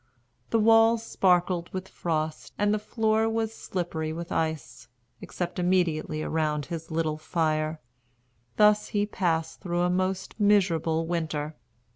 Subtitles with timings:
[0.49, 4.87] The walls sparkled with frost, and the floor was slippery with ice,
[5.21, 7.79] except immediately around his little fire.
[8.55, 11.55] Thus he passed through a most miserable winter.